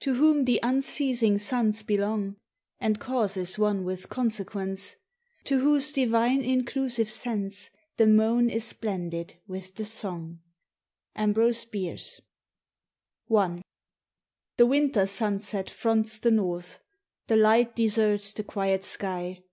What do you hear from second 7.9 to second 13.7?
The moan is blended with the song. AMBROSE BIERCE. I.